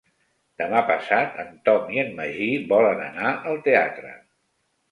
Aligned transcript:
Demà 0.61 0.79
passat 0.87 1.37
en 1.43 1.51
Tom 1.69 1.93
i 1.97 2.01
en 2.05 2.11
Magí 2.21 2.49
volen 2.73 3.07
anar 3.11 3.37
al 3.53 3.63
teatre. 3.71 4.19